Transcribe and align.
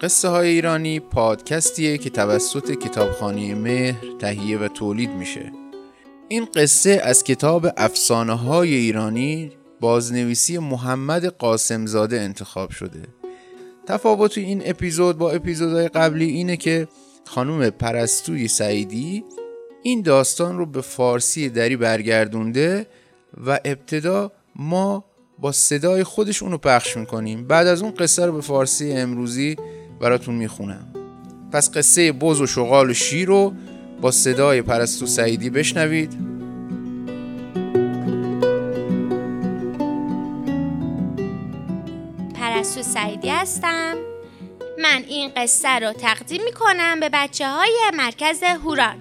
قصه 0.00 0.28
های 0.28 0.48
ایرانی 0.48 1.00
پادکستیه 1.00 1.98
که 1.98 2.10
توسط 2.10 2.70
کتابخانه 2.70 3.54
مهر 3.54 4.04
تهیه 4.18 4.58
و 4.58 4.68
تولید 4.68 5.10
میشه. 5.10 5.52
این 6.28 6.44
قصه 6.54 7.00
از 7.04 7.24
کتاب 7.24 7.66
افسانه 7.76 8.34
های 8.34 8.74
ایرانی 8.74 9.52
بازنویسی 9.80 10.58
محمد 10.58 11.24
قاسمزاده 11.26 12.20
انتخاب 12.20 12.70
شده. 12.70 13.02
تفاوت 13.86 14.38
این 14.38 14.62
اپیزود 14.64 15.18
با 15.18 15.30
اپیزودهای 15.30 15.88
قبلی 15.88 16.24
اینه 16.24 16.56
که 16.56 16.88
خانم 17.24 17.70
پرستوی 17.70 18.48
سعیدی 18.48 19.24
این 19.82 20.02
داستان 20.02 20.58
رو 20.58 20.66
به 20.66 20.80
فارسی 20.80 21.48
دری 21.48 21.76
برگردونده 21.76 22.86
و 23.46 23.60
ابتدا 23.64 24.32
ما 24.56 25.04
با 25.38 25.52
صدای 25.52 26.04
خودش 26.04 26.42
اونو 26.42 26.58
پخش 26.58 26.96
می‌کنیم. 26.96 27.46
بعد 27.46 27.66
از 27.66 27.82
اون 27.82 27.90
قصه 27.90 28.26
رو 28.26 28.32
به 28.32 28.40
فارسی 28.40 28.92
امروزی 28.92 29.56
براتون 30.00 30.34
می‌خونم. 30.34 30.86
پس 31.52 31.76
قصه 31.76 32.12
بز 32.12 32.40
و 32.40 32.46
شغال 32.46 32.90
و 32.90 32.94
شیر 32.94 33.28
رو 33.28 33.52
با 34.00 34.10
صدای 34.10 34.62
پرستو 34.62 35.06
سعیدی 35.06 35.50
بشنوید. 35.50 36.12
پرستو 42.34 42.82
سعیدی 42.82 43.28
هستم. 43.28 43.94
من 44.82 45.02
این 45.08 45.30
قصه 45.36 45.78
رو 45.78 45.92
تقدیم 45.92 46.44
می‌کنم 46.44 47.00
به 47.00 47.10
بچه 47.12 47.48
های 47.48 47.74
مرکز 47.96 48.42
هوران. 48.42 48.96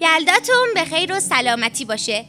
یلداتون 0.00 0.66
به 0.74 0.84
خیر 0.84 1.16
و 1.16 1.20
سلامتی 1.20 1.84
باشه. 1.84 2.24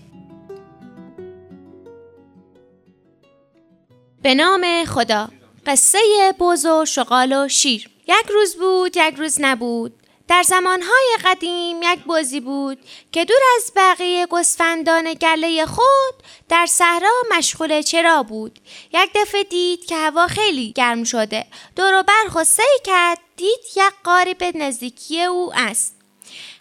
به 4.22 4.36
نام 4.36 4.86
خدا. 4.86 5.30
قصه 5.70 6.00
بز 6.40 6.66
و 6.66 6.86
شغال 6.86 7.34
و 7.34 7.48
شیر. 7.48 7.90
یک 8.08 8.26
روز 8.30 8.56
بود 8.56 8.98
یک 8.98 9.16
روز 9.18 9.38
نبود. 9.42 9.94
در 10.28 10.44
زمانهای 10.44 11.18
قدیم 11.26 11.82
یک 11.82 12.00
بازی 12.06 12.40
بود 12.40 12.78
که 13.12 13.26
دور 13.26 13.38
از 13.56 13.72
بقیه 13.76 14.26
گسفندان 14.26 15.14
گله 15.14 15.66
خود 15.66 16.24
در 16.50 16.66
صحرا 16.66 17.12
مشغول 17.38 17.82
چرا 17.82 18.24
بود. 18.24 18.60
یک 18.94 19.10
دفعه 19.16 19.44
دید 19.44 19.86
که 19.86 19.96
هوا 19.96 20.28
خیلی 20.28 20.72
گرم 20.72 21.04
شده. 21.04 21.46
دور 21.76 22.04
بر 22.04 22.44
کرد 22.86 23.20
دید 23.38 23.60
یک 23.76 23.94
قاری 24.04 24.34
به 24.34 24.52
نزدیکی 24.56 25.24
او 25.24 25.52
است. 25.56 25.96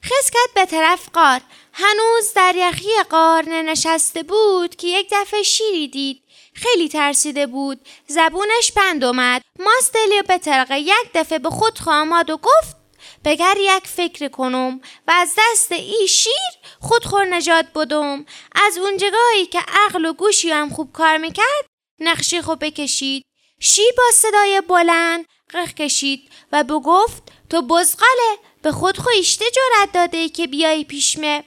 خس 0.04 0.30
کرد 0.30 0.54
به 0.54 0.66
طرف 0.66 1.08
قار 1.12 1.40
هنوز 1.72 2.32
در 2.34 2.54
یخی 2.56 3.02
قار 3.10 3.42
ننشسته 3.48 4.22
بود 4.22 4.76
که 4.76 4.86
یک 4.86 5.08
دفعه 5.12 5.42
شیری 5.42 5.88
دید. 5.88 6.22
خیلی 6.62 6.88
ترسیده 6.88 7.46
بود. 7.46 7.80
زبونش 8.06 8.72
بند 8.72 9.04
اومد. 9.04 9.42
ماستلی 9.58 10.22
به 10.28 10.38
طرق 10.38 10.70
یک 10.70 11.10
دفعه 11.14 11.38
به 11.38 11.50
خود 11.50 11.78
خاماد 11.78 12.30
و 12.30 12.36
گفت 12.36 12.76
بگر 13.24 13.56
یک 13.60 13.86
فکر 13.86 14.28
کنم. 14.28 14.80
و 15.08 15.10
از 15.10 15.34
دست 15.38 15.72
ای 15.72 16.08
شیر 16.08 16.32
خودخور 16.80 17.24
نجات 17.24 17.66
بدم. 17.74 18.26
از 18.66 18.78
اونجگاهی 18.78 19.46
که 19.46 19.58
عقل 19.68 20.04
و 20.04 20.12
گوشی 20.12 20.50
هم 20.50 20.70
خوب 20.70 20.92
کار 20.92 21.16
می‌کرد 21.16 21.66
نقشی 22.00 22.42
خوب 22.42 22.64
بکشید. 22.64 23.24
شیر 23.60 23.92
با 23.96 24.04
صدای 24.14 24.60
بلند 24.68 25.24
قخ 25.50 25.74
کشید 25.74 26.30
و 26.52 26.64
بگفت 26.64 27.22
تو 27.50 27.62
بزغاله. 27.62 28.38
به 28.62 28.72
خود 28.72 28.98
خویشته 28.98 29.44
جرأت 29.50 29.92
داده 29.92 30.28
که 30.28 30.46
بیای 30.46 30.84
پیشمه 30.84 31.44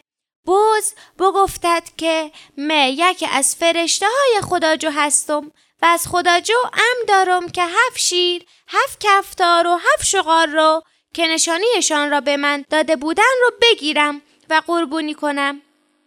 بز 0.47 0.93
بگفتد 1.19 1.83
که 1.97 2.31
من 2.57 2.87
یکی 2.87 3.27
از 3.31 3.55
فرشته 3.55 4.05
های 4.05 4.41
خداجو 4.41 4.89
هستم 4.89 5.51
و 5.81 5.85
از 5.85 6.07
خداجو 6.07 6.53
ام 6.73 7.05
دارم 7.07 7.49
که 7.49 7.63
هفت 7.63 7.97
شیر، 7.97 8.45
هفت 8.67 8.97
کفتار 8.99 9.67
و 9.67 9.77
هفت 9.77 10.05
شغار 10.05 10.47
رو 10.47 10.83
که 11.13 11.27
نشانیشان 11.27 12.11
را 12.11 12.21
به 12.21 12.37
من 12.37 12.65
داده 12.69 12.95
بودن 12.95 13.23
رو 13.41 13.51
بگیرم 13.61 14.21
و 14.49 14.61
قربونی 14.67 15.13
کنم. 15.13 15.61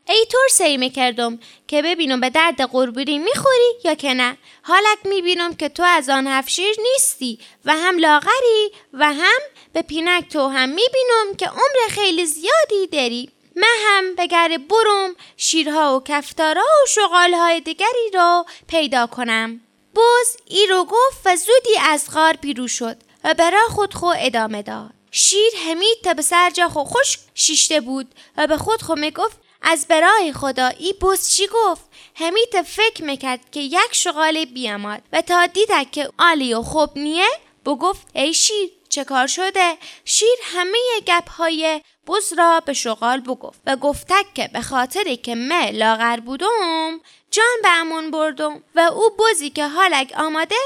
ای 0.09 0.27
طور 0.33 0.49
سیمه 0.51 0.91
کردم 0.91 1.39
که 1.69 1.83
ببینم 1.83 2.21
به 2.21 2.31
درد 2.31 2.63
قربونی 2.63 3.19
می‌خوری 3.19 3.73
یا 3.85 3.95
که 3.95 4.15
نه 4.15 4.37
حالک 4.63 4.99
می‌بینم 5.05 5.55
که 5.55 5.69
تو 5.69 5.83
از 5.83 6.09
آن 6.09 6.27
هفت 6.27 6.49
شیر 6.49 6.77
نیستی 6.93 7.39
و 7.65 7.73
هم 7.73 7.99
لاغری 7.99 8.73
و 8.93 9.13
هم 9.13 9.41
به 9.73 9.83
پینک 9.83 10.29
تو 10.29 10.49
هم 10.49 10.69
می‌بینم 10.69 11.35
که 11.39 11.47
عمر 11.47 11.89
خیلی 11.91 12.27
زیادی 12.27 12.87
داری 12.93 13.31
من 13.57 13.77
هم 13.87 14.15
بگر 14.15 14.59
بروم 14.71 15.15
شیرها 15.37 15.97
و 15.97 16.03
کفتارا 16.05 16.63
و 16.63 16.87
شغالهای 16.89 17.61
دیگری 17.61 18.11
را 18.15 18.47
پیدا 18.69 19.07
کنم. 19.07 19.61
بز 19.95 20.37
ای 20.47 20.67
رو 20.67 20.85
گفت 20.85 21.21
و 21.25 21.37
زودی 21.37 21.79
از 21.81 22.11
غار 22.15 22.33
بیرو 22.33 22.69
شد 22.69 22.97
و 23.25 23.35
برا 23.35 23.67
خود 23.69 23.95
خو 23.95 24.13
ادامه 24.17 24.63
داد. 24.63 24.91
شیر 25.11 25.53
همید 25.67 26.01
تا 26.05 26.15
به 26.15 26.23
سرجا 26.23 26.69
خو 26.69 26.85
خوش 26.85 27.19
شیشته 27.35 27.81
بود 27.81 28.15
و 28.37 28.47
به 28.47 28.57
خود 28.57 28.83
خو 28.83 28.95
می‌گفت 28.95 29.37
از 29.63 29.87
برای 29.89 30.33
خدا 30.33 30.67
ای 30.67 30.93
بز 30.93 31.29
چی 31.31 31.47
گفت؟ 31.47 31.85
همید 32.15 32.63
فکر 32.67 33.05
می‌کرد 33.05 33.51
که 33.51 33.61
یک 33.61 33.93
شغال 33.93 34.45
بیامد 34.45 35.03
و 35.13 35.23
تا 35.23 35.47
دیدک 35.47 35.91
که 35.91 36.09
عالی 36.19 36.55
و 36.55 36.63
خوب 36.63 36.91
نیه 36.99 37.29
بگفت 37.67 38.07
ای 38.15 38.35
شیر 38.35 38.71
چه 38.89 39.05
کار 39.05 39.27
شده؟ 39.27 39.77
شیر 40.05 40.39
همه 40.43 40.79
گپ 41.07 41.31
های 41.31 41.81
بز 42.07 42.33
را 42.39 42.61
به 42.61 42.73
شغال 42.73 43.21
بگفت 43.21 43.61
و 43.67 43.77
گفتک 43.77 44.35
که 44.35 44.51
به 44.53 44.61
خاطری 44.61 45.17
که 45.17 45.35
من 45.35 45.69
لاغر 45.69 46.21
بودم 46.21 47.01
جان 47.31 47.57
به 47.63 47.69
امون 47.69 48.11
بردم 48.11 48.63
و 48.75 48.81
او 48.81 49.11
بزی 49.19 49.51
که 49.51 49.67
حالک 49.67 50.13
آماده 50.17 50.57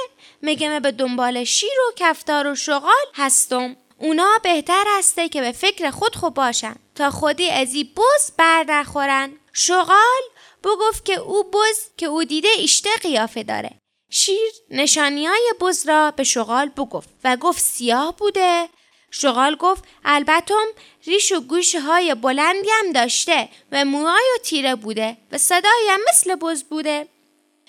میگه 0.42 0.80
به 0.80 0.92
دنبال 0.92 1.44
شیر 1.44 1.80
و 1.88 1.92
کفتار 1.96 2.46
و 2.46 2.54
شغال 2.54 3.06
هستم. 3.14 3.76
اونا 3.98 4.38
بهتر 4.42 4.84
هسته 4.98 5.28
که 5.28 5.40
به 5.40 5.52
فکر 5.52 5.90
خود 5.90 6.16
خوب 6.16 6.34
باشن. 6.34 6.74
تا 6.94 7.10
خودی 7.10 7.50
ازی 7.50 7.84
بز 7.84 8.32
بر 8.36 8.64
نخورن. 8.68 9.32
شغال 9.52 10.22
بگفت 10.64 11.04
که 11.04 11.14
او 11.14 11.44
بز 11.44 11.90
که 11.96 12.06
او 12.06 12.24
دیده 12.24 12.48
اشته 12.62 12.90
قیافه 13.02 13.42
داره. 13.42 13.70
شیر 14.10 14.52
نشانی 14.70 15.26
های 15.26 15.52
بز 15.60 15.88
را 15.88 16.10
به 16.10 16.24
شغال 16.24 16.68
بگفت 16.68 17.08
و 17.24 17.36
گفت 17.36 17.60
سیاه 17.60 18.16
بوده 18.16 18.68
شغال 19.10 19.56
گفت 19.56 19.84
البتم 20.04 20.66
ریش 21.06 21.32
و 21.32 21.40
گوش 21.40 21.74
های 21.74 22.14
بلندی 22.14 22.68
هم 22.70 22.92
داشته 22.92 23.48
و 23.72 23.84
موهای 23.84 24.24
و 24.34 24.42
تیره 24.42 24.74
بوده 24.74 25.16
و 25.32 25.38
صدایی 25.38 25.88
هم 25.90 26.00
مثل 26.08 26.34
بز 26.34 26.64
بوده. 26.64 27.08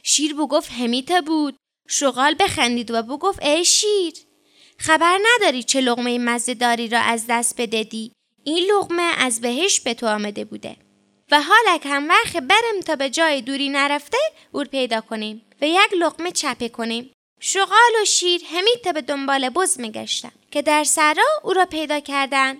شیر 0.03 0.33
گفت 0.33 0.71
همیته 0.71 1.21
بود. 1.21 1.55
شغال 1.87 2.35
بخندید 2.39 2.91
و 2.91 3.03
گفت 3.03 3.43
ای 3.43 3.65
شیر 3.65 4.13
خبر 4.77 5.19
نداری 5.25 5.63
چه 5.63 5.81
لغمه 5.81 6.17
مزهداری 6.17 6.87
را 6.87 6.99
از 6.99 7.25
دست 7.29 7.61
بددی 7.61 8.11
این 8.43 8.71
لغمه 8.71 9.11
از 9.17 9.41
بهش 9.41 9.79
به 9.79 9.93
تو 9.93 10.07
آمده 10.07 10.45
بوده. 10.45 10.75
و 11.31 11.41
حالک 11.41 11.85
هم 11.85 12.07
وقت 12.07 12.37
برم 12.37 12.79
تا 12.85 12.95
به 12.95 13.09
جای 13.09 13.41
دوری 13.41 13.69
نرفته 13.69 14.17
اور 14.51 14.65
پیدا 14.65 15.01
کنیم 15.01 15.45
و 15.61 15.67
یک 15.67 15.93
لقمه 15.99 16.31
چپه 16.31 16.69
کنیم. 16.69 17.11
شغال 17.39 18.01
و 18.01 18.05
شیر 18.05 18.41
همید 18.45 18.93
به 18.93 19.01
دنبال 19.01 19.49
بز 19.49 19.79
میگشتن 19.79 20.31
که 20.51 20.61
در 20.61 20.83
سرا 20.83 21.23
او 21.43 21.53
را 21.53 21.65
پیدا 21.65 21.99
کردن. 21.99 22.57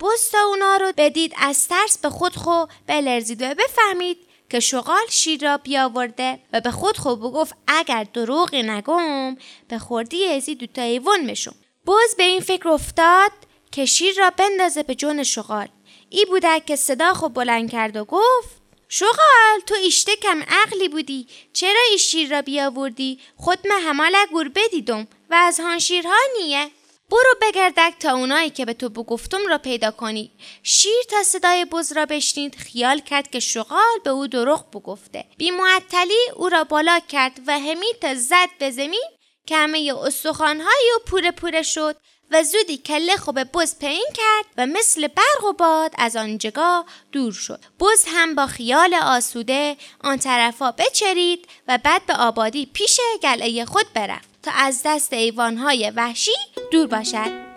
بز 0.00 0.30
تا 0.32 0.38
اونا 0.42 0.76
رو 0.76 0.92
بدید 0.96 1.34
از 1.38 1.68
ترس 1.68 1.98
به 1.98 2.10
خود 2.10 2.36
خو 2.36 2.66
بلرزید 2.86 3.42
و 3.42 3.54
بفهمید 3.54 4.18
که 4.50 4.60
شغال 4.60 5.06
شیر 5.10 5.42
را 5.42 5.56
بیاورده 5.56 6.38
و 6.52 6.60
به 6.60 6.70
خود 6.70 6.98
خو 6.98 7.16
بگفت 7.16 7.54
اگر 7.66 8.04
دروغی 8.04 8.62
نگم 8.62 9.36
به 9.68 9.78
خوردی 9.78 10.26
ازی 10.26 10.54
دوتا 10.54 10.82
ایوان 10.82 11.20
میشم 11.20 11.54
بز 11.86 12.16
به 12.16 12.22
این 12.22 12.40
فکر 12.40 12.68
افتاد 12.68 13.32
که 13.72 13.86
شیر 13.86 14.14
را 14.18 14.30
بندازه 14.30 14.82
به 14.82 14.94
جون 14.94 15.22
شغال. 15.22 15.68
ای 16.08 16.24
بوده 16.24 16.60
که 16.60 16.76
صدا 16.76 17.14
خو 17.14 17.28
بلند 17.28 17.70
کرد 17.70 17.96
و 17.96 18.04
گفت 18.04 18.59
شغال 18.92 19.60
تو 19.66 19.74
ایشته 19.74 20.16
کم 20.16 20.42
عقلی 20.48 20.88
بودی. 20.88 21.26
چرا 21.52 21.80
ای 21.90 21.98
شیر 21.98 22.30
را 22.30 22.42
بیاوردی؟ 22.42 23.18
خود 23.36 23.68
من 23.68 23.80
همال 23.80 24.12
گربه 24.32 24.68
دیدم 24.70 25.08
و 25.30 25.34
از 25.34 25.60
هان 25.60 25.78
شیرها 25.78 26.16
نیه. 26.38 26.70
برو 27.10 27.34
بگردک 27.42 27.94
تا 28.00 28.12
اونایی 28.12 28.50
که 28.50 28.64
به 28.64 28.74
تو 28.74 28.88
بگفتم 28.88 29.46
را 29.48 29.58
پیدا 29.58 29.90
کنی. 29.90 30.30
شیر 30.62 31.02
تا 31.10 31.22
صدای 31.22 31.64
بز 31.64 31.92
را 31.92 32.06
بشنید 32.06 32.54
خیال 32.54 33.00
کرد 33.00 33.30
که 33.30 33.40
شغال 33.40 33.98
به 34.04 34.10
او 34.10 34.26
دروغ 34.26 34.70
بگفته. 34.70 35.24
بی 35.38 35.50
معطلی 35.50 36.30
او 36.36 36.48
را 36.48 36.64
بالا 36.64 37.00
کرد 37.08 37.40
و 37.46 37.58
همید 37.58 38.14
زد 38.14 38.48
به 38.58 38.70
زمین 38.70 39.04
که 39.46 39.56
همه 39.56 39.94
استخوانهایی 40.02 40.90
و 40.96 40.98
پوره 41.06 41.30
پوره 41.30 41.62
شد. 41.62 41.96
و 42.30 42.42
زودی 42.42 42.76
کله 42.76 43.16
خوب 43.16 43.40
بز 43.54 43.78
پین 43.78 44.06
کرد 44.14 44.44
و 44.56 44.66
مثل 44.66 45.08
برق 45.08 45.44
و 45.50 45.52
باد 45.52 45.92
از 45.98 46.16
آنجگاه 46.16 46.84
دور 47.12 47.32
شد. 47.32 47.60
بز 47.80 48.04
هم 48.06 48.34
با 48.34 48.46
خیال 48.46 48.94
آسوده 48.94 49.76
آن 50.00 50.18
طرفا 50.18 50.70
بچرید 50.70 51.48
و 51.68 51.78
بعد 51.84 52.06
به 52.06 52.14
آبادی 52.14 52.66
پیش 52.66 53.00
گله 53.22 53.64
خود 53.64 53.86
برفت 53.94 54.28
تا 54.42 54.50
از 54.54 54.80
دست 54.84 55.12
ایوانهای 55.12 55.92
وحشی 55.96 56.36
دور 56.72 56.86
باشد. 56.86 57.50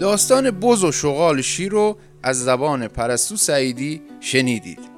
داستان 0.00 0.50
بز 0.50 0.84
و 0.84 0.92
شغال 0.92 1.42
شیر 1.42 1.72
رو 1.72 1.98
از 2.22 2.44
زبان 2.44 2.88
پرستو 2.88 3.36
سعیدی 3.36 4.02
شنیدید. 4.20 4.91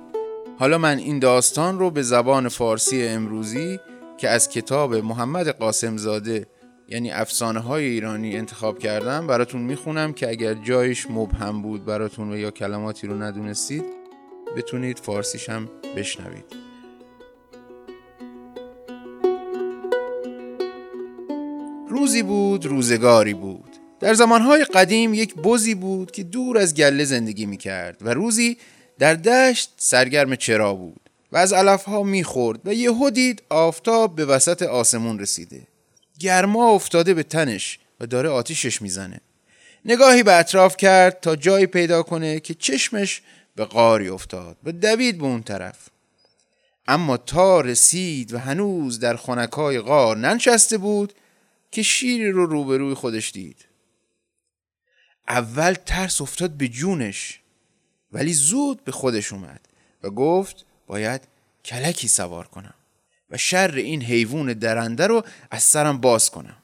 حالا 0.59 0.79
من 0.79 0.99
این 0.99 1.19
داستان 1.19 1.79
رو 1.79 1.91
به 1.91 2.03
زبان 2.03 2.49
فارسی 2.49 3.07
امروزی 3.07 3.81
که 4.19 4.29
از 4.29 4.49
کتاب 4.49 4.95
محمد 4.95 5.49
قاسم 5.49 5.97
زاده 5.97 6.47
یعنی 6.89 7.11
افسانه 7.11 7.61
های 7.61 7.85
ایرانی 7.85 8.37
انتخاب 8.37 8.79
کردم 8.79 9.27
براتون 9.27 9.63
می‌خونم 9.63 10.13
که 10.13 10.29
اگر 10.29 10.55
جایش 10.55 11.07
مبهم 11.11 11.63
بود 11.63 11.85
براتون 11.85 12.33
و 12.33 12.37
یا 12.37 12.51
کلماتی 12.51 13.07
رو 13.07 13.23
ندونستید 13.23 13.85
بتونید 14.57 14.99
فارسیش 14.99 15.49
هم 15.49 15.69
بشنوید. 15.97 16.45
روزی 21.89 22.23
بود 22.23 22.67
روزگاری 22.67 23.35
بود. 23.35 23.71
در 24.01 24.15
زمانهای 24.15 24.65
قدیم 24.65 25.15
یک 25.15 25.35
بزی 25.35 25.75
بود 25.75 26.11
که 26.11 26.23
دور 26.23 26.59
از 26.59 26.75
گله 26.75 27.05
زندگی 27.05 27.47
می‌کرد 27.47 27.99
و 28.01 28.15
روزی 28.15 28.57
در 28.99 29.15
دشت 29.15 29.73
سرگرم 29.77 30.37
چرا 30.37 30.75
بود 30.75 31.11
و 31.33 31.37
از 31.37 31.53
علفها 31.53 32.03
می‌خورد 32.03 32.61
و 32.65 32.75
یهو 32.75 33.11
دید 33.11 33.43
آفتاب 33.49 34.17
به 34.17 34.25
وسط 34.25 34.63
آسمون 34.63 35.19
رسیده. 35.19 35.67
گرما 36.19 36.71
افتاده 36.71 37.15
به 37.15 37.23
تنش 37.23 37.79
و 38.01 38.07
داره 38.07 38.29
آتیشش 38.29 38.83
می‌زنه. 38.83 39.21
نگاهی 39.85 40.23
به 40.23 40.39
اطراف 40.39 40.77
کرد 40.77 41.21
تا 41.21 41.37
جایی 41.37 41.67
پیدا 41.67 42.03
کنه 42.03 42.41
که 42.41 42.55
چشمش 42.55 43.23
به 43.57 43.65
قاری 43.65 44.09
افتاد 44.09 44.57
و 44.65 44.73
دوید 44.73 45.19
به 45.19 45.25
اون 45.25 45.43
طرف. 45.43 45.89
اما 46.89 47.17
تا 47.17 47.61
رسید 47.61 48.35
و 48.35 48.39
هنوز 48.39 49.01
در 49.01 49.17
خونکای 49.17 49.81
غار 49.81 50.17
ننشسته 50.17 50.79
بود 50.79 51.13
که 51.71 51.83
شیری 51.83 52.31
رو 52.31 52.47
روبروی 52.47 52.95
خودش 52.95 53.33
دید. 53.33 53.67
اول 55.29 55.75
ترس 55.75 56.21
افتاد 56.21 56.51
به 56.51 56.69
جونش. 56.69 57.41
ولی 58.15 58.33
زود 58.33 58.85
به 58.85 58.93
خودش 58.93 59.33
اومد 59.33 59.61
و 60.03 60.11
گفت 60.11 60.65
باید 60.87 61.21
کلکی 61.65 62.09
سوار 62.09 62.47
کنم 62.47 62.75
و 63.31 63.37
شر 63.37 63.75
این 63.75 64.03
حیوان 64.03 64.53
درنده 64.53 65.07
رو 65.07 65.25
از 65.51 65.63
سرم 65.63 65.99
باز 66.01 66.31
کنم. 66.31 66.57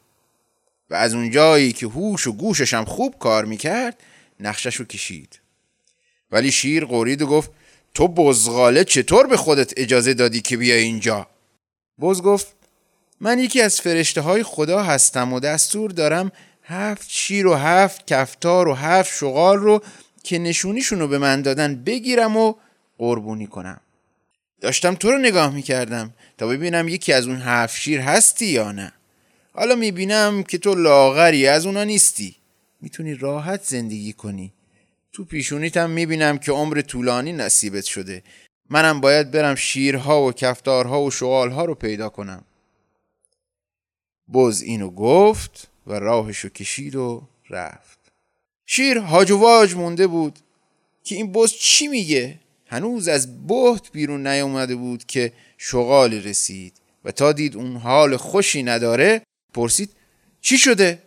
و 0.90 0.94
از 0.94 1.14
اون 1.14 1.30
جایی 1.30 1.72
که 1.72 1.86
هوش 1.86 2.26
و 2.26 2.32
گوششم 2.32 2.84
خوب 2.84 3.18
کار 3.18 3.44
می‌کرد 3.44 4.02
نقشش 4.40 4.76
رو 4.76 4.84
کشید. 4.84 5.40
ولی 6.30 6.52
شیر 6.52 6.84
قرید 6.84 7.22
و 7.22 7.26
گفت 7.26 7.50
تو 7.94 8.08
بزغاله 8.08 8.84
چطور 8.84 9.26
به 9.26 9.36
خودت 9.36 9.72
اجازه 9.76 10.14
دادی 10.14 10.40
که 10.40 10.56
بیا 10.56 10.74
اینجا؟ 10.74 11.26
بز 12.00 12.22
گفت 12.22 12.54
من 13.20 13.38
یکی 13.38 13.62
از 13.62 13.80
فرشته 13.80 14.20
های 14.20 14.42
خدا 14.42 14.82
هستم 14.82 15.32
و 15.32 15.40
دستور 15.40 15.90
دارم 15.90 16.32
هفت 16.62 17.08
شیر 17.10 17.46
و 17.46 17.54
هفت 17.54 18.06
کفتار 18.06 18.68
و 18.68 18.74
هفت 18.74 19.12
شغال 19.14 19.58
رو 19.58 19.82
که 20.22 20.38
نشونیشون 20.38 20.98
رو 20.98 21.08
به 21.08 21.18
من 21.18 21.42
دادن 21.42 21.74
بگیرم 21.74 22.36
و 22.36 22.54
قربونی 22.98 23.46
کنم. 23.46 23.80
داشتم 24.60 24.94
تو 24.94 25.10
رو 25.10 25.18
نگاه 25.18 25.54
می‌کردم 25.54 26.14
تا 26.38 26.46
ببینم 26.46 26.88
یکی 26.88 27.12
از 27.12 27.26
اون 27.26 27.36
هفت 27.36 27.76
شیر 27.76 28.00
هستی 28.00 28.46
یا 28.46 28.72
نه. 28.72 28.92
حالا 29.52 29.74
می‌بینم 29.74 30.42
که 30.42 30.58
تو 30.58 30.74
لاغری 30.74 31.46
از 31.46 31.66
اونا 31.66 31.84
نیستی. 31.84 32.36
می‌تونی 32.80 33.14
راحت 33.14 33.64
زندگی 33.64 34.12
کنی. 34.12 34.52
تو 35.12 35.24
پیشونیت 35.24 35.76
هم 35.76 35.90
می‌بینم 35.90 36.38
که 36.38 36.52
عمر 36.52 36.80
طولانی 36.80 37.32
نصیبت 37.32 37.84
شده. 37.84 38.22
منم 38.70 39.00
باید 39.00 39.30
برم 39.30 39.54
شیرها 39.54 40.22
و 40.22 40.32
کفتارها 40.32 41.02
و 41.02 41.10
شغالها 41.10 41.64
رو 41.64 41.74
پیدا 41.74 42.08
کنم. 42.08 42.44
بز 44.34 44.62
اینو 44.62 44.90
گفت 44.90 45.68
و 45.86 45.92
راهشو 45.92 46.48
کشید 46.48 46.96
و 46.96 47.28
رفت. 47.50 47.99
شیر 48.72 48.98
هاج 48.98 49.32
مونده 49.74 50.06
بود 50.06 50.38
که 51.04 51.14
این 51.14 51.32
بز 51.32 51.52
چی 51.52 51.88
میگه؟ 51.88 52.38
هنوز 52.66 53.08
از 53.08 53.46
بهت 53.46 53.92
بیرون 53.92 54.26
نیومده 54.26 54.76
بود 54.76 55.04
که 55.06 55.32
شغال 55.58 56.14
رسید 56.14 56.72
و 57.04 57.12
تا 57.12 57.32
دید 57.32 57.56
اون 57.56 57.76
حال 57.76 58.16
خوشی 58.16 58.62
نداره 58.62 59.22
پرسید 59.54 59.90
چی 60.40 60.58
شده؟ 60.58 60.98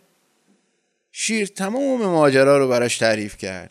شیر 1.12 1.46
تمام 1.46 2.06
ماجرا 2.06 2.58
رو 2.58 2.68
براش 2.68 2.98
تعریف 2.98 3.36
کرد 3.36 3.70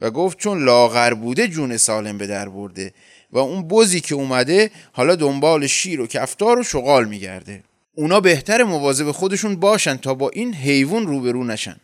و 0.00 0.10
گفت 0.10 0.38
چون 0.38 0.64
لاغر 0.64 1.14
بوده 1.14 1.48
جون 1.48 1.76
سالم 1.76 2.18
به 2.18 2.26
در 2.26 2.48
برده 2.48 2.92
و 3.32 3.38
اون 3.38 3.68
بزی 3.68 4.00
که 4.00 4.14
اومده 4.14 4.70
حالا 4.92 5.14
دنبال 5.14 5.66
شیر 5.66 6.00
و 6.00 6.06
کفتار 6.06 6.58
و 6.58 6.62
شغال 6.62 7.08
میگرده. 7.08 7.62
اونا 7.94 8.20
بهتر 8.20 8.62
مواظب 8.64 9.10
خودشون 9.10 9.56
باشن 9.56 9.96
تا 9.96 10.14
با 10.14 10.30
این 10.30 10.54
حیوان 10.54 11.06
روبرو 11.06 11.44
نشن. 11.44 11.80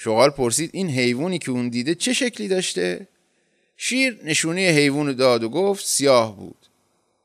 شغال 0.00 0.30
پرسید 0.30 0.70
این 0.72 0.90
حیوانی 0.90 1.38
که 1.38 1.50
اون 1.50 1.68
دیده 1.68 1.94
چه 1.94 2.12
شکلی 2.12 2.48
داشته؟ 2.48 3.06
شیر 3.76 4.18
نشونه 4.24 4.60
حیوان 4.60 5.12
داد 5.12 5.42
و 5.42 5.48
گفت 5.48 5.86
سیاه 5.86 6.36
بود. 6.36 6.56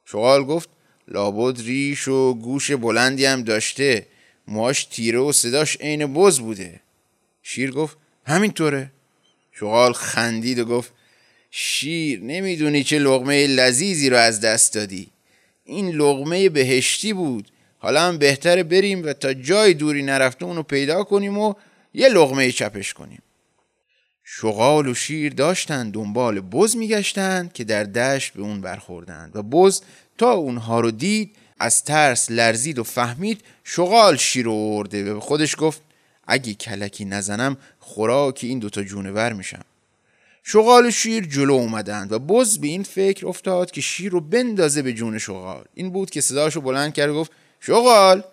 شغال 0.05 0.43
گفت 0.43 0.69
لابد 1.07 1.61
ریش 1.61 2.07
و 2.07 2.33
گوش 2.33 2.71
بلندی 2.71 3.25
هم 3.25 3.43
داشته 3.43 4.05
موهاش 4.47 4.85
تیره 4.85 5.19
و 5.19 5.31
صداش 5.31 5.77
عین 5.81 6.13
بز 6.13 6.39
بوده. 6.39 6.79
شیر 7.43 7.71
گفت 7.71 7.97
همینطوره. 8.25 8.91
شغال 9.51 9.93
خندید 9.93 10.59
و 10.59 10.65
گفت 10.65 10.93
شیر 11.51 12.19
نمی‌دونی 12.19 12.83
چه 12.83 12.99
لغمه 12.99 13.47
لذیذی 13.47 14.09
رو 14.09 14.17
از 14.17 14.41
دست 14.41 14.73
دادی. 14.73 15.07
این 15.65 15.89
لغمه 15.89 16.49
بهشتی 16.49 17.13
بود. 17.13 17.47
حالا 17.77 18.01
هم 18.01 18.17
بهتره 18.17 18.63
بریم 18.63 19.05
و 19.05 19.13
تا 19.13 19.33
جای 19.33 19.73
دوری 19.73 20.03
نرفته 20.03 20.45
اونو 20.45 20.63
پیدا 20.63 21.03
کنیم 21.03 21.37
و 21.37 21.53
یه 21.93 22.09
لغمه 22.09 22.51
چپش 22.51 22.93
کنیم. 22.93 23.21
شغال 24.23 24.87
و 24.87 24.93
شیر 24.93 25.33
داشتند 25.33 25.93
دنبال 25.93 26.39
بز 26.39 26.75
میگشتند 26.75 27.53
که 27.53 27.63
در 27.63 27.83
دشت 27.83 28.33
به 28.33 28.41
اون 28.41 28.61
برخوردند 28.61 29.35
و 29.35 29.43
بز 29.43 29.81
تا 30.17 30.31
اونها 30.31 30.79
رو 30.79 30.91
دید 30.91 31.35
از 31.59 31.83
ترس 31.83 32.31
لرزید 32.31 32.79
و 32.79 32.83
فهمید 32.83 33.41
شغال 33.63 34.17
شیر 34.17 34.45
رو 34.45 34.53
ارده. 34.53 35.11
و 35.11 35.13
به 35.13 35.19
خودش 35.19 35.55
گفت 35.59 35.81
اگه 36.27 36.53
کلکی 36.53 37.05
نزنم 37.05 37.57
خوراک 37.79 38.39
این 38.43 38.59
دوتا 38.59 38.83
جونور 38.83 39.33
میشم. 39.33 39.65
شغال 40.43 40.85
و 40.85 40.91
شیر 40.91 41.25
جلو 41.25 41.53
اومدند 41.53 42.11
و 42.11 42.19
بز 42.19 42.59
به 42.59 42.67
این 42.67 42.83
فکر 42.83 43.27
افتاد 43.27 43.71
که 43.71 43.81
شیر 43.81 44.11
رو 44.11 44.21
بندازه 44.21 44.81
به 44.81 44.93
جون 44.93 45.17
شغال. 45.17 45.65
این 45.73 45.89
بود 45.89 46.09
که 46.09 46.21
صداشو 46.21 46.61
بلند 46.61 46.93
کرد 46.93 47.09
و 47.09 47.13
گفت 47.13 47.31
شغال! 47.59 48.23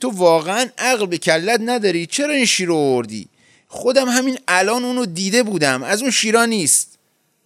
تو 0.00 0.10
واقعا 0.10 0.68
عقل 0.78 1.06
به 1.06 1.18
کلت 1.18 1.60
نداری؟ 1.64 2.06
چرا 2.06 2.34
این 2.34 2.44
شیر 2.44 2.68
رو 2.68 2.74
آوردی؟ 2.74 3.28
خودم 3.68 4.08
همین 4.08 4.38
الان 4.48 4.84
اونو 4.84 5.06
دیده 5.06 5.42
بودم. 5.42 5.82
از 5.82 6.02
اون 6.02 6.10
شیرا 6.10 6.44
نیست. 6.44 6.98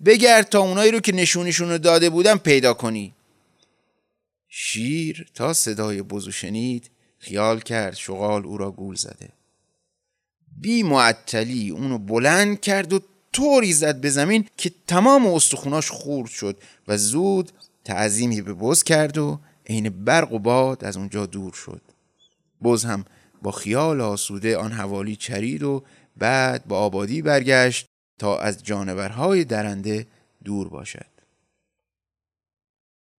بگرد 0.04 0.48
تا 0.48 0.60
اونایی 0.60 0.90
رو 0.90 1.00
که 1.00 1.12
نشونیشون 1.12 1.68
رو 1.70 1.78
داده 1.78 2.10
بودم 2.10 2.38
پیدا 2.38 2.74
کنی. 2.74 3.14
شیر 4.48 5.26
تا 5.34 5.52
صدای 5.52 6.02
بزو 6.02 6.32
شنید 6.32 6.90
خیال 7.18 7.60
کرد 7.60 7.94
شغال 7.94 8.46
او 8.46 8.58
را 8.58 8.70
گول 8.70 8.94
زده. 8.94 9.28
بی 10.60 10.82
معطلی 10.82 11.70
اونو 11.70 11.98
بلند 11.98 12.60
کرد 12.60 12.92
و 12.92 13.00
طوری 13.32 13.72
زد 13.72 14.00
به 14.00 14.10
زمین 14.10 14.46
که 14.56 14.70
تمام 14.86 15.26
استخوناش 15.26 15.90
خورد 15.90 16.30
شد 16.30 16.56
و 16.88 16.96
زود 16.96 17.52
تعظیمی 17.84 18.42
به 18.42 18.54
بز 18.54 18.82
کرد 18.82 19.18
و 19.18 19.40
عین 19.66 20.04
برق 20.04 20.32
و 20.32 20.38
باد 20.38 20.84
از 20.84 20.96
اونجا 20.96 21.26
دور 21.26 21.52
شد. 21.52 21.82
بز 22.62 22.84
هم 22.84 23.04
با 23.42 23.50
خیال 23.50 24.00
آسوده 24.00 24.56
آن 24.56 24.72
حوالی 24.72 25.16
چرید 25.16 25.62
و 25.62 25.82
بعد 26.16 26.64
با 26.64 26.78
آبادی 26.78 27.22
برگشت 27.22 27.86
تا 28.18 28.38
از 28.38 28.64
جانورهای 28.64 29.44
درنده 29.44 30.06
دور 30.44 30.68
باشد. 30.68 31.06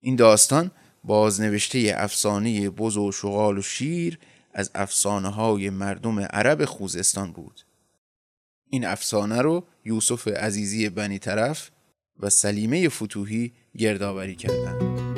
این 0.01 0.15
داستان 0.15 0.71
بازنوشته 1.03 1.93
افسانه 1.95 2.69
بز 2.69 2.97
و 2.97 3.11
شغال 3.11 3.57
و 3.57 3.61
شیر 3.61 4.19
از 4.53 4.71
افسانه 4.75 5.29
های 5.29 5.69
مردم 5.69 6.19
عرب 6.19 6.65
خوزستان 6.65 7.31
بود. 7.31 7.61
این 8.69 8.85
افسانه 8.85 9.41
رو 9.41 9.63
یوسف 9.85 10.27
عزیزی 10.27 10.89
بنی 10.89 11.19
طرف 11.19 11.71
و 12.19 12.29
سلیمه 12.29 12.89
فتوحی 12.89 13.53
گردآوری 13.77 14.35
کردند. 14.35 15.10